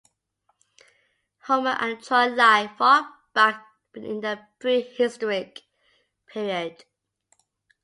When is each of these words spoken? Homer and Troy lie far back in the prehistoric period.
Homer 1.43 1.77
and 1.79 2.01
Troy 2.01 2.33
lie 2.33 2.73
far 2.75 3.07
back 3.35 3.63
in 3.93 4.21
the 4.21 4.39
prehistoric 4.57 5.61
period. 6.25 6.83